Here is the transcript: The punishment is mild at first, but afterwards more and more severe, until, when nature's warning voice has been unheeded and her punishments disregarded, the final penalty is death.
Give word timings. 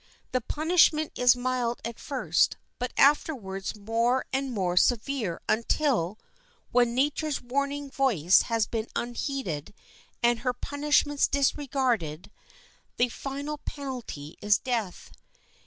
The 0.31 0.41
punishment 0.41 1.11
is 1.15 1.35
mild 1.35 1.79
at 1.85 1.99
first, 1.99 2.57
but 2.79 2.91
afterwards 2.97 3.75
more 3.75 4.25
and 4.33 4.51
more 4.51 4.75
severe, 4.75 5.39
until, 5.47 6.17
when 6.71 6.95
nature's 6.95 7.39
warning 7.39 7.91
voice 7.91 8.41
has 8.49 8.65
been 8.65 8.87
unheeded 8.95 9.75
and 10.23 10.39
her 10.39 10.53
punishments 10.53 11.27
disregarded, 11.27 12.31
the 12.97 13.09
final 13.09 13.59
penalty 13.59 14.37
is 14.41 14.57
death. 14.57 15.11